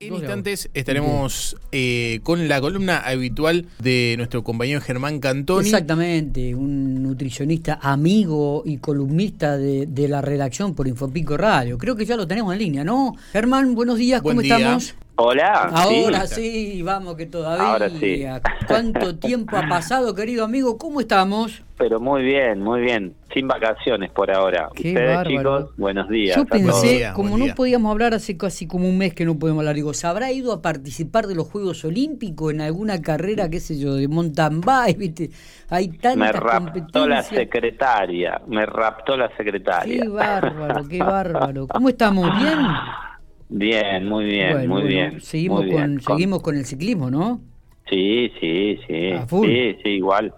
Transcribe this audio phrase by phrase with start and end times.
[0.00, 5.66] En instantes estaremos eh, con la columna habitual de nuestro compañero Germán Cantoni.
[5.66, 11.78] Exactamente, un nutricionista amigo y columnista de, de la redacción por Infopico Radio.
[11.78, 13.16] Creo que ya lo tenemos en línea, ¿no?
[13.32, 14.56] Germán, buenos días, Buen ¿cómo día.
[14.58, 14.94] estamos?
[15.20, 15.68] Hola.
[15.74, 16.74] Ahora sí.
[16.74, 17.72] sí, vamos que todavía.
[17.72, 18.24] Ahora sí.
[18.68, 20.78] ¿Cuánto tiempo ha pasado, querido amigo?
[20.78, 21.64] ¿Cómo estamos?
[21.76, 23.14] Pero muy bien, muy bien.
[23.34, 24.68] Sin vacaciones por ahora.
[24.76, 25.58] Qué Ustedes, bárbaro.
[25.58, 26.36] chicos, buenos días.
[26.36, 27.54] Yo pensé, día, como no día.
[27.56, 30.52] podíamos hablar hace casi como un mes que no podemos hablar, digo, ¿se habrá ido
[30.52, 34.98] a participar de los Juegos Olímpicos en alguna carrera, qué sé yo, de mountain bike,
[34.98, 35.30] viste?
[35.68, 38.40] Hay Me tantas raptó la secretaria.
[38.46, 40.00] Me raptó la secretaria.
[40.02, 41.66] Qué bárbaro, qué bárbaro.
[41.66, 42.38] ¿Cómo estamos?
[42.38, 42.58] ¿Bien?
[43.48, 45.20] Bien, muy bien, Bueno, muy bueno, bien.
[45.20, 47.40] Seguimos, muy con, seguimos con el ciclismo, ¿no?
[47.88, 49.12] Sí, sí, sí.
[49.12, 49.46] A full.
[49.46, 50.34] Sí, sí, igual.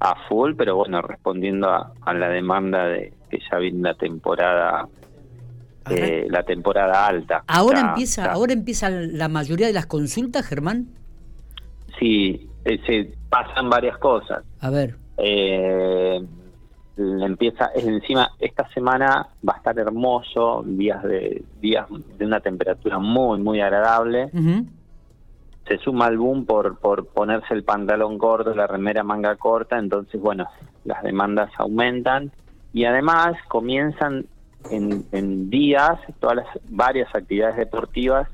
[0.00, 4.88] A full, pero bueno, respondiendo a, a la demanda de que ya viene la temporada.
[5.90, 7.44] eh, la temporada alta.
[7.46, 10.88] Ahora empieza, ahora empieza la mayoría de las consultas, Germán.
[11.98, 14.44] Sí, eh, se pasan varias cosas.
[14.60, 16.20] A ver, eh,
[16.98, 21.86] empieza es encima esta semana va a estar hermoso días de días
[22.18, 24.30] de una temperatura muy muy agradable.
[25.66, 30.20] Se suma el boom por por ponerse el pantalón corto la remera manga corta entonces
[30.20, 30.46] bueno
[30.84, 32.32] las demandas aumentan.
[32.72, 34.26] Y además comienzan
[34.70, 38.28] en, en días todas las varias actividades deportivas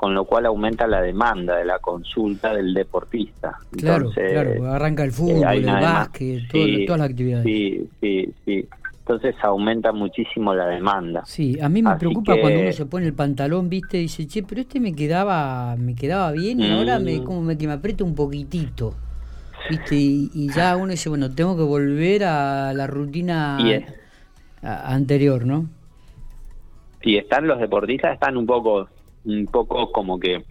[0.00, 5.04] con lo cual aumenta la demanda de la consulta del deportista claro, Entonces, claro, arranca
[5.04, 7.44] el fútbol, el básquet, todo- sí, todas las actividades.
[7.44, 8.66] Sí, sí, sí.
[9.00, 11.22] Entonces aumenta muchísimo la demanda.
[11.26, 14.02] Sí, a mí me Así preocupa que- cuando uno se pone el pantalón, viste, y
[14.02, 17.24] dice, che, pero este me quedaba, me quedaba bien y ahora me Mm.
[17.24, 18.94] como me, que me aprieta un poquitito,
[19.68, 23.58] viste, y, y ya uno dice, bueno, tengo que volver a la rutina
[24.62, 25.68] a- anterior, ¿no?
[27.02, 28.88] Y están los deportistas, están un poco,
[29.24, 30.44] un poco como que,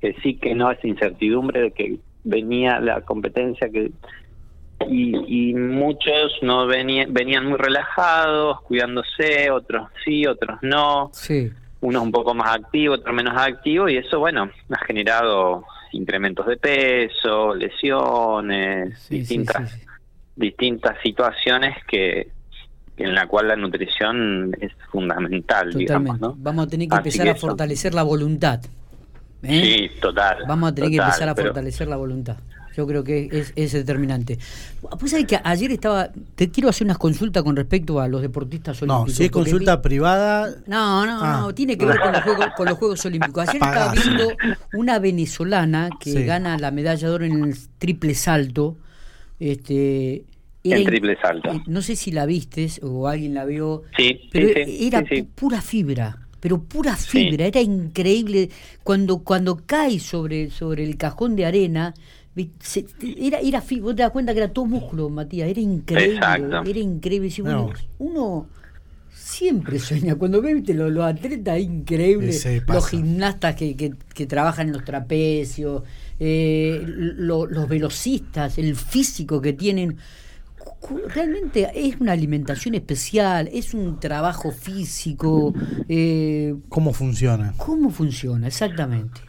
[0.00, 3.90] que sí que no, esa incertidumbre de que venía la competencia que
[4.88, 11.10] y, y muchos no venían, venían muy relajados, cuidándose, otros sí, otros no.
[11.12, 11.50] Sí,
[11.80, 16.56] unos un poco más activos, otros menos activos, y eso, bueno, ha generado incrementos de
[16.56, 19.80] peso, lesiones, sí, distintas, sí.
[20.36, 22.28] distintas situaciones que
[23.02, 26.20] en la cual la nutrición es fundamental, digamos, Totalmente.
[26.20, 26.44] ¿no?
[26.44, 28.60] Vamos a tener que Así empezar que a fortalecer la voluntad.
[29.42, 29.88] ¿eh?
[29.92, 30.38] Sí, total.
[30.46, 32.36] Vamos a tener que empezar a pero- fortalecer la voluntad.
[32.76, 34.38] Yo creo que es, es determinante.
[34.98, 38.80] Pues sabés que ayer estaba, te quiero hacer unas consultas con respecto a los deportistas
[38.82, 39.16] No, olímpicos.
[39.16, 41.38] si es consulta vi- privada, No, no, Ah.
[41.40, 43.42] no, tiene que ver con los, juegos, con los Juegos Olímpicos.
[43.48, 44.04] Ayer estaba Pagás.
[44.06, 44.36] viendo
[44.74, 46.24] una venezolana que Sí.
[46.24, 48.76] gana la medalla de oro en el triple salto.
[49.40, 50.24] Este,
[50.62, 51.50] era En triple salto.
[51.52, 53.82] eh, No sé si la vistes o alguien la vio.
[53.96, 55.22] Sí, Pero sí, sí, era sí, sí.
[55.22, 57.24] pu- pura fibra, pero pura Sí.
[57.24, 58.50] fibra, era increíble.
[58.82, 61.94] Cuando, cuando cae sobre, sobre el cajón de arena,
[62.60, 62.86] se-
[63.18, 66.62] era, era fibra, vos te das cuenta que era todo músculo, Matías, era increíble, Exacto.
[66.64, 67.30] era increíble.
[67.30, 67.66] Sí, Mirá
[67.98, 68.46] uno,
[69.12, 74.68] siempre sueña, cuando ve viste, los, los atletas increíbles, los gimnastas que, que, que trabajan
[74.68, 75.82] en los trapecios,
[76.18, 79.96] eh, lo- los velocistas, el físico que tienen.
[81.14, 85.54] Realmente es una alimentación especial, es un trabajo físico.
[85.88, 87.54] eh, ¿cómo funciona?
[87.56, 89.20] ¿Cómo funciona exactamente?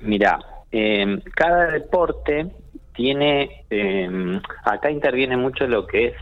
[0.00, 0.38] Mira,
[0.70, 2.46] eh, cada deporte
[2.94, 6.14] tiene, eh, acá interviene mucho lo que es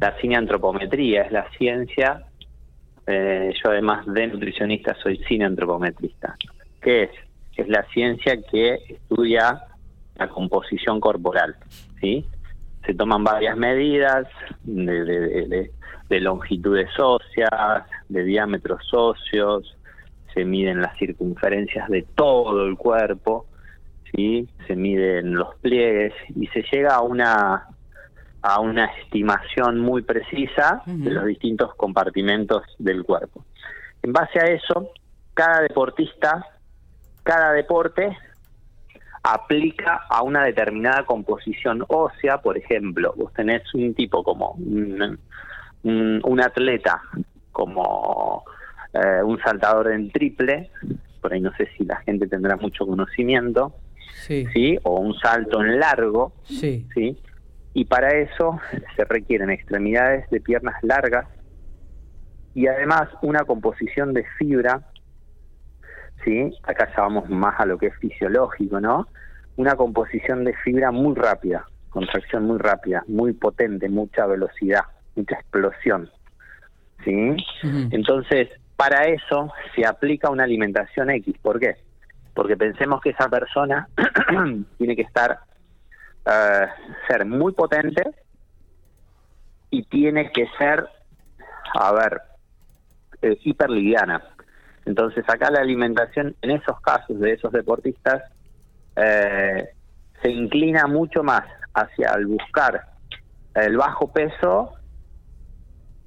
[0.00, 2.24] la cineantropometría, es la ciencia,
[3.06, 6.36] eh, yo además de nutricionista soy cineantropometrista.
[6.80, 7.10] ¿Qué es?
[7.56, 9.62] Es la ciencia que estudia
[10.16, 11.56] la composición corporal,
[12.00, 12.24] ¿sí?
[12.86, 14.26] Se toman varias medidas
[14.64, 15.70] de, de- de- de-
[16.08, 19.76] de longitudes óseas, de diámetros óseos,
[20.34, 23.46] se miden las circunferencias de todo el cuerpo,
[24.12, 24.48] ¿sí?
[24.66, 27.66] se miden los pliegues y se llega a una
[28.42, 33.44] a una estimación muy precisa de los distintos compartimentos del cuerpo.
[34.02, 34.92] En base a eso,
[35.34, 36.46] cada deportista,
[37.22, 38.16] cada deporte
[39.22, 45.18] aplica a una determinada composición ósea, por ejemplo, vos tenés un tipo como un,
[45.82, 47.02] un- un atleta,
[47.52, 48.44] como
[48.94, 50.70] eh, un saltador en triple,
[51.20, 53.74] por ahí no sé si la gente tendrá mucho conocimiento,
[54.26, 54.78] Sí, ¿sí?
[54.82, 57.16] O un salto en largo, sí, ¿sí?
[57.72, 58.60] Y para eso
[58.96, 61.26] se requieren extremidades de piernas largas
[62.54, 64.82] y además una composición de fibra,
[66.24, 66.52] ¿sí?
[66.64, 69.06] Acá ya vamos más a lo que es fisiológico, ¿no?
[69.56, 74.82] Una composición de fibra muy rápida, contracción muy rápida, muy potente, mucha velocidad,
[75.16, 76.10] mucha explosión,
[77.04, 77.36] ¿sí?
[77.90, 81.36] Entonces, para eso se aplica una alimentación X.
[81.42, 81.76] ¿Por qué?
[82.34, 83.88] porque pensemos que esa persona
[84.78, 85.40] tiene que estar,
[86.24, 86.66] eh,
[87.08, 88.02] ser muy potente
[89.70, 90.88] y tiene que ser,
[91.74, 92.20] a ver,
[93.22, 94.22] eh, hiperliviana.
[94.86, 98.22] Entonces acá la alimentación, en esos casos de esos deportistas,
[98.96, 99.68] eh,
[100.22, 101.44] se inclina mucho más
[101.74, 102.84] hacia el buscar
[103.54, 104.72] el bajo peso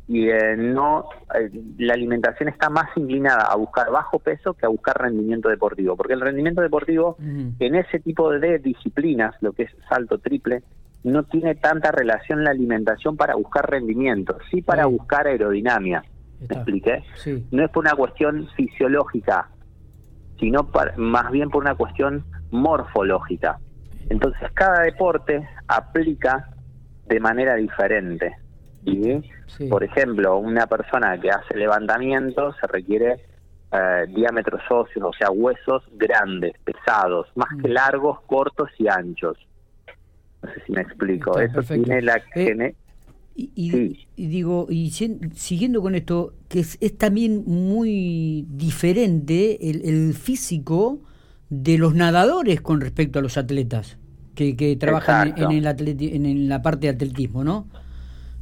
[0.07, 4.69] y eh, no eh, la alimentación está más inclinada a buscar bajo peso que a
[4.69, 5.95] buscar rendimiento deportivo.
[5.95, 10.63] Porque el rendimiento deportivo en ese tipo de disciplinas lo que es salto triple
[11.03, 16.03] no tiene tanta relación la alimentación para buscar rendimiento sí para buscar aerodinámica
[16.39, 17.03] ¿me expliqué?
[17.51, 19.49] no es por una cuestión fisiológica
[20.39, 23.59] sino más bien por una cuestión morfológica
[24.09, 26.49] entonces cada deporte aplica
[27.07, 28.37] de manera diferente
[29.69, 33.19] por ejemplo, una persona que hace levantamiento se requiere
[33.71, 37.73] eh, diámetros óseos, o sea, huesos grandes, pesados, más que mm.
[37.73, 39.37] largos, cortos y anchos.
[40.41, 41.39] No sé si me explico.
[41.39, 42.21] Eso tiene la...
[42.35, 42.75] Eh,
[43.35, 50.99] y, digo, y siguiendo con esto, que es, también muy diferente el, físico
[51.49, 53.97] de los nadadores con respecto a los atletas
[54.35, 57.67] que, que trabajan en, el en la parte de atletismo, ¿no?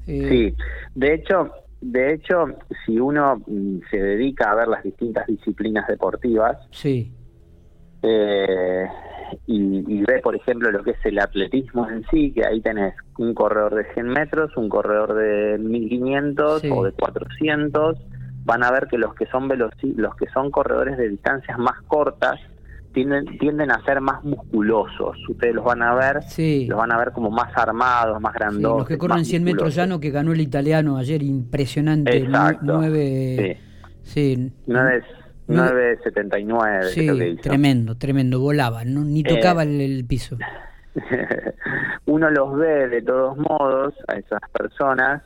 [0.07, 0.63] Eh, sí,
[0.95, 2.45] de hecho, de hecho,
[2.85, 7.11] si uno mm, se dedica a ver las distintas disciplinas deportivas, sí.
[8.03, 8.87] Eh,
[9.47, 13.33] y, ve, por ejemplo, lo que es el atletismo en sí, que ahí tenés un
[13.33, 17.97] corredor de 100 metros, un corredor de 1500 o de 400,
[18.43, 22.39] van a ver que los que son los que son corredores de distancias más cortas
[22.93, 25.17] tienden, tienden a ser más musculosos.
[25.29, 26.65] Ustedes los van a ver, sí.
[26.67, 28.79] los van a ver como más armados, más grandotes.
[28.79, 32.17] los que corren 100 metros llano que ganó el italiano ayer, impresionante.
[32.17, 32.65] Exacto.
[32.65, 33.57] 9,
[34.03, 34.51] sí.
[35.51, 39.03] 9.79 sí, tremendo, tremendo, volaba, ¿no?
[39.03, 40.37] ni tocaba el, el piso.
[42.05, 45.21] Uno los ve de todos modos a esas personas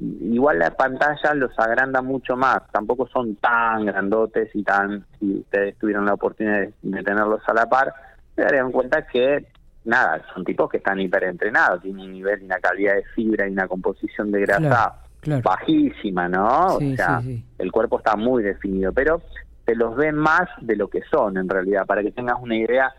[0.00, 5.76] igual la pantalla los agranda mucho más, tampoco son tan grandotes y tan, si ustedes
[5.78, 7.92] tuvieron la oportunidad de, tenerlos a la par,
[8.36, 9.46] se darían cuenta que
[9.84, 13.52] nada, son tipos que están hiperentrenados, tienen un nivel y una calidad de fibra y
[13.52, 14.94] una composición de grasa
[15.42, 16.76] bajísima, ¿no?
[16.76, 17.20] o sea,
[17.58, 19.20] el cuerpo está muy definido, pero
[19.68, 22.90] se los ve más de lo que son en realidad, para que tengas una idea,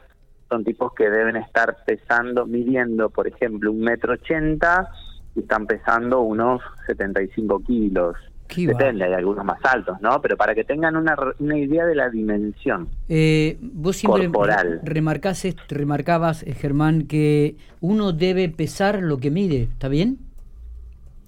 [0.48, 4.92] son tipos que deben estar pesando, midiendo, por ejemplo, un metro ochenta
[5.36, 8.16] están pesando unos 75 kilos.
[8.56, 10.22] Depende, hay algunos más altos, ¿no?
[10.22, 14.82] Pero para que tengan una, una idea de la dimensión eh, vos siempre corporal.
[14.84, 20.18] Remarcás, remarcabas, eh, Germán, que uno debe pesar lo que mide, ¿está bien?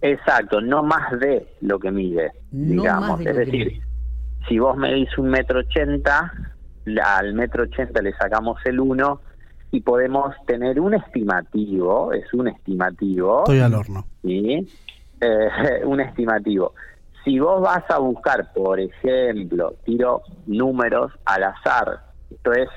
[0.01, 3.21] Exacto, no más de lo que mide, digamos.
[3.21, 3.81] es decir,
[4.47, 6.31] si vos medís un metro ochenta,
[7.03, 9.21] al metro ochenta le sacamos el uno,
[9.71, 13.39] y podemos tener un estimativo, es un estimativo.
[13.39, 14.05] Estoy al horno.
[14.21, 14.67] ¿sí?
[15.21, 15.49] Eh,
[15.85, 16.73] un estimativo.
[17.23, 22.67] Si vos vas a buscar, por ejemplo, tiro números al azar, esto es,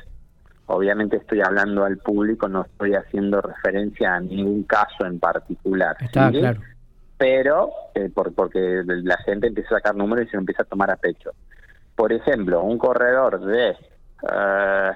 [0.66, 5.96] obviamente estoy hablando al público, no estoy haciendo referencia a ningún caso en particular.
[5.98, 6.60] Está claro.
[7.16, 10.90] Pero, eh, por, porque la gente empieza a sacar números y se empieza a tomar
[10.90, 11.30] a pecho.
[11.94, 14.90] Por ejemplo, un corredor de eh,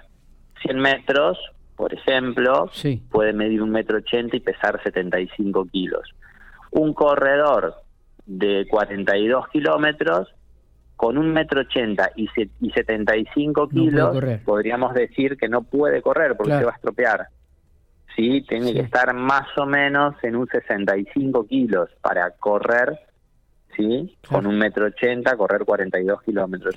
[0.62, 1.38] 100 metros
[1.78, 2.68] por ejemplo,
[3.08, 6.12] puede medir un metro ochenta y pesar 75 kilos.
[6.72, 7.72] Un corredor
[8.26, 10.26] de 42 kilómetros
[10.96, 12.28] con un metro ochenta y,
[12.60, 17.28] y 75 kilos, podríamos decir que no puede correr porque se va a estropear.
[18.16, 22.98] Sí, tiene que estar más o menos en un 65 kilos para correr,
[23.78, 26.74] sí, con un metro ochenta, correr 42 kilómetros.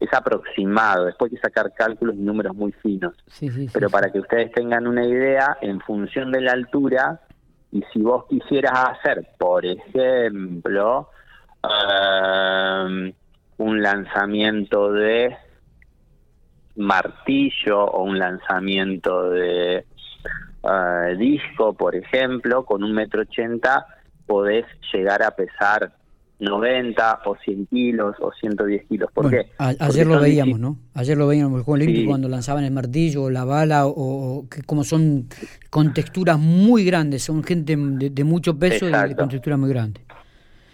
[0.00, 3.14] Es aproximado, después hay que sacar cálculos y números muy finos.
[3.72, 7.20] Pero para que ustedes tengan una idea, en función de la altura,
[7.72, 11.10] y si vos quisieras hacer, por ejemplo,
[11.62, 13.12] um,
[13.58, 15.36] un lanzamiento de
[16.76, 19.84] martillo o un lanzamiento de
[20.62, 23.86] uh, disco, por ejemplo, con un metro ochenta
[24.26, 25.92] podés llegar a pesar
[26.40, 29.10] 90 o 100 kilos o 110 kilos.
[29.12, 29.50] ¿Por qué?
[29.58, 30.78] ayer lo veíamos, ¿no?
[30.94, 34.46] Ayer lo veíamos en el Juego Olímpico cuando lanzaban el martillo o la bala o,
[34.50, 35.28] que como son
[35.70, 40.02] con texturas muy grandes, son gente de, mucho peso y con texturas muy grandes.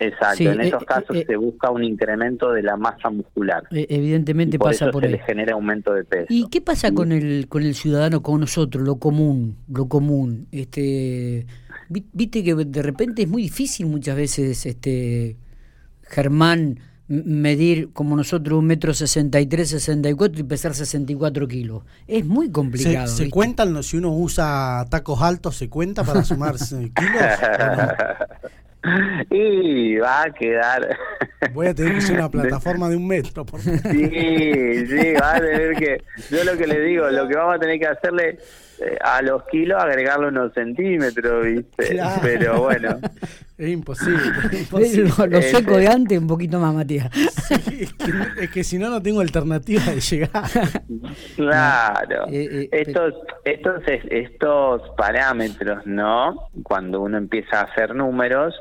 [0.02, 3.64] Exacto, en esos eh, casos eh, se busca un incremento de la masa muscular.
[3.70, 6.26] Eh, evidentemente por pasa por se le genera aumento de peso.
[6.30, 10.46] ¿Y qué pasa con el con el ciudadano, con nosotros, lo común, lo común?
[10.52, 11.44] Este,
[11.90, 15.36] viste que de repente es muy difícil muchas veces este
[16.10, 21.48] Germán medir como nosotros un metro sesenta y tres, sesenta y cuatro y pesar 64
[21.48, 21.82] kilos.
[22.06, 23.08] Es muy complicado.
[23.08, 26.94] ¿Se, se cuentan si uno usa tacos altos, se cuenta para sumar kilos?
[29.30, 30.96] Y va a quedar.
[31.52, 35.40] Voy a tener que ser una plataforma de un metro, por Sí, sí, va a
[35.40, 36.02] tener que.
[36.30, 38.38] Yo lo que le digo, lo que vamos a tener que hacerle
[38.80, 42.00] eh, a los kilos, agregarle unos centímetros, ¿viste?
[42.22, 42.98] Pero bueno.
[43.60, 44.16] Es imposible.
[45.28, 47.10] Lo, seco de antes, un poquito más, Matías.
[47.50, 50.30] es, que, si no, no tengo alternativa de llegar.
[51.36, 52.26] Claro.
[52.28, 53.14] Eh, eh, estos,
[53.44, 56.48] estos, estos parámetros, ¿no?
[56.62, 58.54] Cuando uno empieza a hacer números,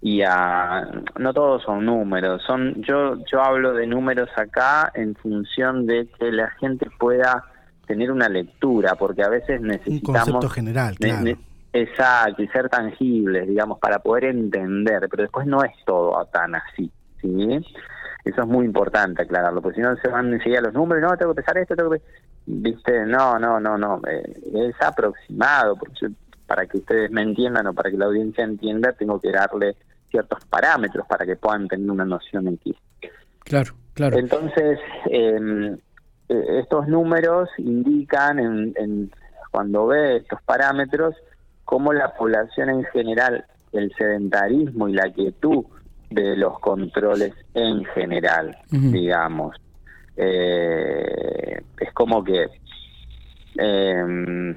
[0.00, 0.86] y a
[1.18, 6.30] no todos son números son yo yo hablo de números acá en función de que
[6.30, 7.46] la gente pueda
[7.88, 11.36] tener una lectura porque a veces necesitamos un concepto general claro.
[11.82, 16.90] Exacto y ser tangibles digamos para poder entender pero después no es todo tan así
[17.20, 17.48] sí
[18.24, 21.32] eso es muy importante aclararlo porque si no se van enseguida los números no tengo
[21.32, 22.02] que pensar esto tengo que
[22.46, 26.08] viste no no no no eh, es aproximado porque
[26.48, 29.76] para que ustedes me entiendan o para que la audiencia entienda, tengo que darle
[30.10, 32.74] ciertos parámetros para que puedan tener una noción X.
[33.40, 34.18] Claro, claro.
[34.18, 34.78] Entonces,
[35.10, 35.74] em,
[36.28, 39.12] eh, estos números indican, en,
[39.50, 41.14] cuando ve estos parámetros,
[41.68, 45.66] cómo la población en general, el sedentarismo y la quietud
[46.08, 49.54] de los controles en general, digamos.
[50.16, 52.46] Eh, es como que
[53.58, 54.56] eh,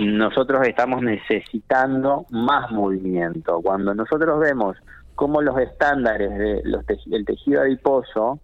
[0.00, 3.60] nosotros estamos necesitando más movimiento.
[3.62, 4.76] Cuando nosotros vemos
[5.14, 8.40] cómo los estándares del tejido adiposo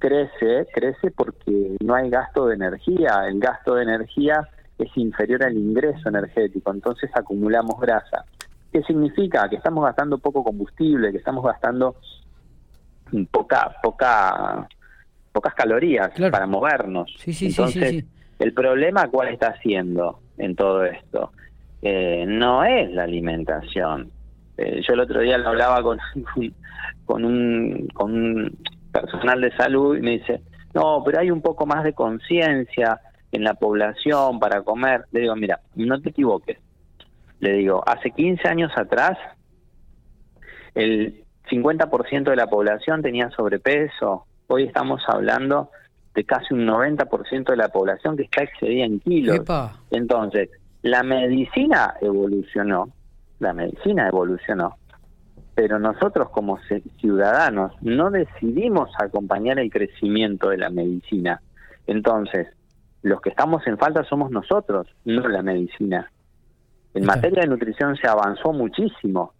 [0.00, 3.28] crece, crece porque no hay gasto de energía.
[3.28, 8.24] El gasto de energía es inferior al ingreso energético, entonces acumulamos grasa.
[8.72, 9.48] ¿Qué significa?
[9.48, 11.96] Que estamos gastando poco combustible, que estamos gastando
[13.30, 14.68] poca, poca,
[15.32, 17.12] pocas calorías para movernos.
[17.18, 18.04] Sí, sí, sí,
[18.38, 21.32] el problema cuál está haciendo en todo esto.
[21.82, 24.10] Eh, no es la alimentación.
[24.56, 25.98] Eh, yo el otro día lo hablaba con,
[27.04, 28.58] con, un, con un
[28.92, 30.42] personal de salud y me dice,
[30.74, 33.00] no, pero hay un poco más de conciencia
[33.32, 35.04] en la población para comer.
[35.12, 36.58] Le digo, mira, no te equivoques.
[37.40, 39.16] Le digo, hace 15 años atrás,
[40.74, 44.26] el 50% de la población tenía sobrepeso.
[44.48, 45.70] Hoy estamos hablando
[46.14, 49.40] de casi un 90% de la población que está excedida en kilos.
[49.90, 50.50] Entonces,
[50.82, 52.88] la medicina evolucionó,
[53.38, 54.76] la medicina evolucionó,
[55.54, 56.58] pero nosotros como
[57.00, 61.40] ciudadanos no decidimos acompañar el crecimiento de la medicina.
[61.86, 62.48] Entonces,
[63.02, 66.10] los que estamos en falta somos nosotros, no la medicina.
[66.94, 69.34] En materia de nutrición se avanzó muchísimo.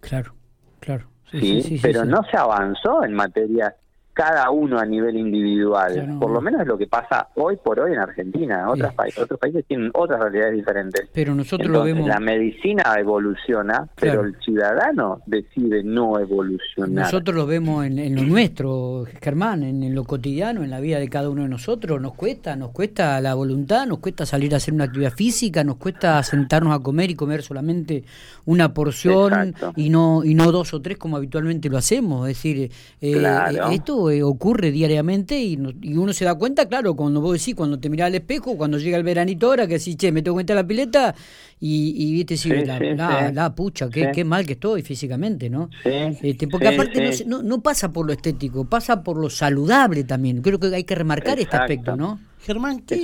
[0.00, 0.34] Claro,
[0.80, 1.06] claro.
[1.30, 3.74] Sí, pero no se avanzó en materia
[4.12, 6.18] cada uno a nivel individual.
[6.20, 8.68] Por lo menos es lo que pasa hoy por hoy en Argentina.
[8.68, 11.08] Otros, países, otros países tienen otras realidades diferentes.
[11.12, 12.06] Pero nosotros lo vemos.
[12.06, 17.04] La medicina evoluciona, pero el ciudadano decide no evolucionar.
[17.04, 21.30] Nosotros lo vemos en, lo nuestro, Germán, en, lo cotidiano, en la vida de cada
[21.30, 22.00] uno de nosotros.
[22.00, 25.76] Nos cuesta, nos cuesta la voluntad, nos cuesta salir a hacer una actividad física, nos
[25.76, 28.04] cuesta sentarnos a comer y comer solamente
[28.44, 32.28] una porción y no y no dos o tres como habitualmente lo hacemos.
[32.28, 33.24] Es decir, eh,
[33.70, 37.88] esto eh, ocurre diariamente y, uno se da cuenta, claro, cuando vos decís, cuando te
[37.88, 40.66] mirás al espejo, cuando llega el veranito ahora, que decís, che, me tengo cuenta la
[40.66, 41.14] pileta
[41.60, 45.70] y, y viste, sí, la, la, pucha, qué, qué, mal que estoy físicamente, ¿no?
[45.84, 50.42] Este, porque aparte no, no, pasa por lo estético, pasa por lo saludable también.
[50.42, 52.20] Creo que hay que remarcar este aspecto, ¿no?
[52.40, 53.02] Germán, ¿qué,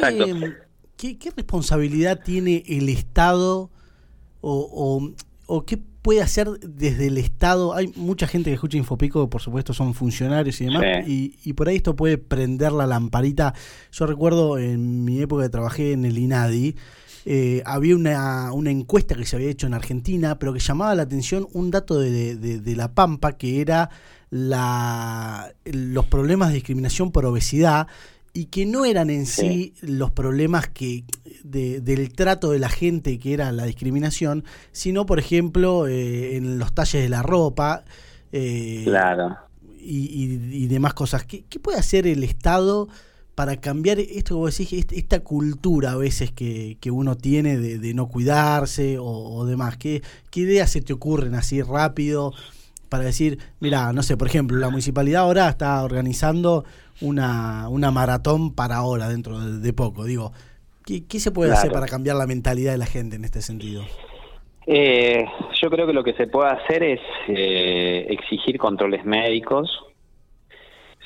[1.18, 3.70] ¿qué, responsabilidad tiene el Estado
[4.40, 5.14] o, o,
[5.46, 5.78] o qué
[6.08, 7.74] puede hacer desde el Estado?
[7.74, 11.76] Hay mucha gente que escucha Infopico, por supuesto son funcionarios y demás, y, por ahí
[11.76, 13.52] esto puede prender la lamparita.
[13.92, 16.76] Yo recuerdo en mi época que trabajé en el INADI,
[17.26, 21.02] eh, había una, una, encuesta que se había hecho en Argentina, pero que llamaba la
[21.02, 23.90] atención un dato de, de La Pampa, que era
[24.30, 27.86] la, los problemas de discriminación por obesidad
[28.38, 31.02] y que no eran en sí, los problemas que
[31.42, 36.72] del trato de la gente que era la discriminación, sino por ejemplo eh, en los
[36.72, 37.82] talles de la ropa
[38.30, 39.36] eh, claro.
[39.80, 41.24] y, demás cosas.
[41.24, 42.86] ¿Qué, puede hacer el Estado
[43.34, 48.06] para cambiar esto vos decís, esta cultura a veces que, que uno tiene de, no
[48.06, 49.78] cuidarse o, demás?
[49.78, 52.32] ¿Qué, ¿Qué ideas se te ocurren así rápido?
[52.88, 56.64] Para decir, mira, no sé, por ejemplo, la municipalidad ahora está organizando
[57.00, 60.04] una, una maratón para ahora, dentro de, poco.
[60.04, 60.32] Digo,
[60.84, 63.82] ¿qué, se puede hacer para cambiar la mentalidad de la gente en este sentido?
[64.66, 65.24] Eh,
[65.62, 69.70] yo creo que lo que se puede hacer es eh, exigir controles médicos,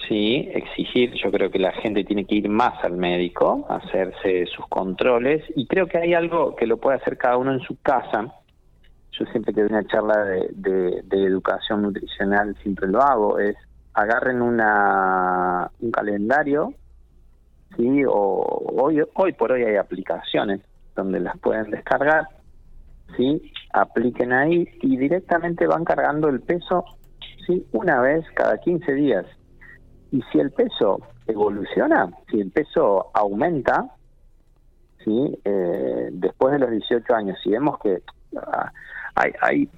[0.09, 4.67] sí, exigir, yo creo que la gente tiene que ir más al médico, hacerse sus
[4.69, 8.35] controles, y creo que hay algo que lo puede hacer cada uno en su casa.
[9.19, 13.57] Yo siempre que doy una charla de, de, educación nutricional, siempre lo hago, es
[13.95, 16.73] agarren una, un calendario,
[17.77, 20.63] sí, o hoy, hoy por hoy hay aplicaciones
[20.95, 22.27] donde las pueden descargar,
[23.17, 26.85] sí, apliquen ahí y directamente van cargando el peso,
[27.47, 29.27] sí, una vez cada 15 días.
[30.11, 33.91] Y si el peso evoluciona, si el peso aumenta,
[35.05, 38.03] sí, eh, después de los 18 años, si vemos que
[38.37, 38.73] ah,
[39.15, 39.69] hay, hay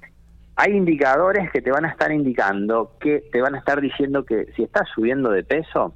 [0.55, 4.45] hay indicadores que te van a estar indicando, que te van a estar diciendo que
[4.55, 5.93] si estás subiendo de peso,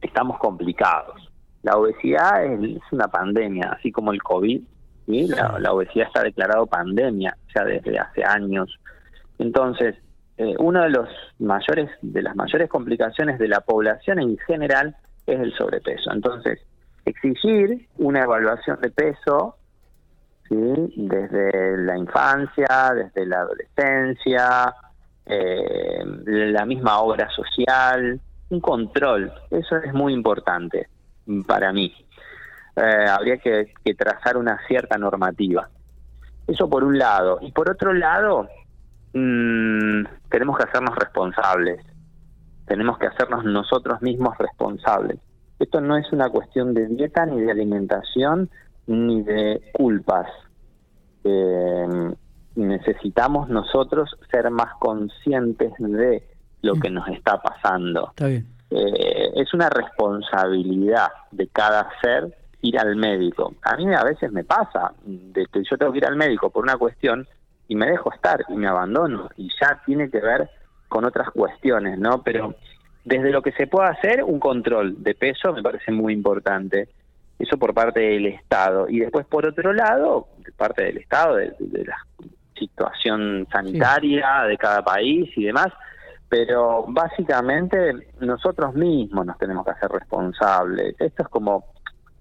[0.00, 1.30] estamos complicados.
[1.62, 4.62] La obesidad es, una pandemia, así como el COVID,
[5.06, 5.26] ¿sí?
[5.28, 8.74] la, la, obesidad está declarado pandemia ya desde hace años.
[9.38, 9.96] Entonces,
[10.38, 15.40] eh, una de los mayores, de las mayores complicaciones de la población en general es
[15.40, 16.10] el sobrepeso.
[16.10, 16.58] Entonces,
[17.04, 19.56] exigir una evaluación de peso
[20.96, 24.74] desde la infancia, desde la adolescencia,
[25.26, 28.20] eh, la misma obra social,
[28.50, 30.88] un control, eso es muy importante
[31.46, 31.92] para mí.
[32.76, 35.68] Eh, habría que, trazar una cierta normativa.
[36.46, 37.38] Eso por un lado.
[37.40, 38.48] Y por otro lado,
[39.12, 41.80] mmm, tenemos que hacernos responsables.
[42.66, 45.18] Tenemos que hacernos nosotros mismos responsables.
[45.58, 48.50] Esto no es una cuestión de dieta ni de alimentación,
[48.86, 50.26] ni de culpas.
[51.24, 52.14] Eh,
[52.56, 56.22] necesitamos nosotros ser más conscientes de
[56.62, 58.08] lo que nos está pasando.
[58.10, 58.46] Está bien.
[58.70, 63.54] Eh, es una responsabilidad de cada ser ir al médico.
[63.62, 66.64] A mí a veces me pasa de que yo tengo que ir al médico por
[66.64, 67.26] una cuestión
[67.68, 70.48] y me dejo estar y me abandono y ya tiene que ver
[70.88, 72.22] con otras cuestiones, ¿no?
[72.22, 72.54] Pero
[73.04, 76.88] desde lo que se pueda hacer, un control de peso me parece muy importante
[77.44, 78.88] eso por parte del Estado.
[78.88, 81.96] Y después, por otro lado, de parte del Estado, de, de la
[82.58, 84.48] situación sanitaria sí.
[84.48, 85.68] de cada país y demás,
[86.28, 90.96] pero básicamente nosotros mismos nos tenemos que hacer responsables.
[90.98, 91.64] Esto es como,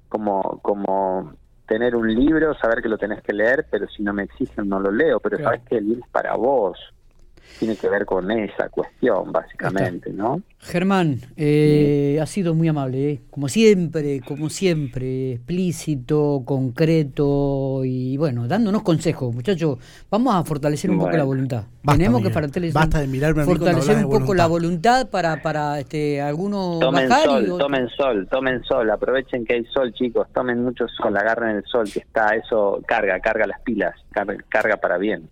[0.09, 1.33] como, como
[1.67, 4.79] tener un libro, saber que lo tenés que leer, pero si no me exigen no
[4.79, 5.55] lo leo, pero claro.
[5.55, 6.77] sabes que el libro es para vos
[7.59, 10.41] tiene que ver con esa cuestión, básicamente, ¿no?
[10.59, 13.21] Germán, eh, ha sido muy amable, ¿eh?
[13.29, 19.77] como siempre, como siempre, explícito, concreto y bueno, dándonos consejos, muchachos.
[20.09, 21.09] Vamos a fortalecer un bueno.
[21.09, 21.63] poco la voluntad.
[21.83, 24.35] Basta, Tenemos que fortalecer, basta de mirarme fortalecer un poco voluntad.
[24.37, 29.45] la voluntad para, para este, algunos tomen bajar sol, y tomen sol, tomen sol, aprovechen
[29.45, 33.45] que hay sol, chicos, tomen mucho sol, agarren el sol que está, eso carga, carga
[33.45, 35.29] las pilas, carga, carga para bien.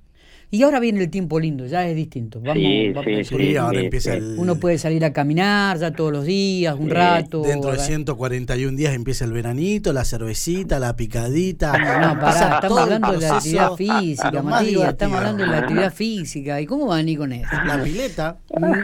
[0.54, 2.42] Y ahora viene el tiempo lindo, ya es distinto.
[2.42, 4.36] Vamos, Sí, vamos- sí, Sí, sí, ahora empieza el...
[4.38, 7.42] Uno puede salir a caminar ya todos los días, un Sí, rato.
[7.44, 7.86] Dentro de ¿verdad?
[7.88, 11.72] 141 días empieza el veranito, la cervecita, la picadita.
[11.72, 14.90] No, pará, Empieza estamos hablando de la actividad física, lo más Matías, divertido.
[14.92, 16.60] estamos hablando de la actividad física.
[16.62, 17.50] ¿Y cómo van a ir con eso?
[17.66, 18.38] La pileta.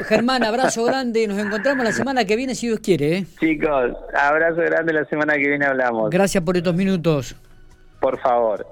[0.08, 3.18] Germán, abrazo grande, nos encontramos la semana que viene si Dios quiere.
[3.18, 3.26] ¿eh?
[3.40, 6.10] Chicos, abrazo grande, la semana que viene hablamos.
[6.12, 7.36] Gracias por estos minutos.
[8.00, 8.66] Por favor.